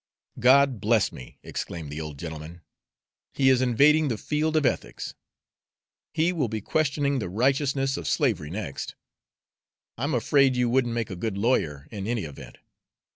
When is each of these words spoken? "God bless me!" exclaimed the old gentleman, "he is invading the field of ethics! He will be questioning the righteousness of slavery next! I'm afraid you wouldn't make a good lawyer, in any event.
"God 0.39 0.81
bless 0.81 1.11
me!" 1.11 1.37
exclaimed 1.43 1.91
the 1.91 2.01
old 2.01 2.17
gentleman, 2.17 2.61
"he 3.35 3.49
is 3.49 3.61
invading 3.61 4.07
the 4.07 4.17
field 4.17 4.57
of 4.57 4.65
ethics! 4.65 5.13
He 6.11 6.33
will 6.33 6.47
be 6.47 6.59
questioning 6.59 7.19
the 7.19 7.29
righteousness 7.29 7.97
of 7.97 8.07
slavery 8.07 8.49
next! 8.49 8.95
I'm 9.99 10.15
afraid 10.15 10.55
you 10.55 10.69
wouldn't 10.71 10.95
make 10.95 11.11
a 11.11 11.15
good 11.15 11.37
lawyer, 11.37 11.87
in 11.91 12.07
any 12.07 12.23
event. 12.23 12.57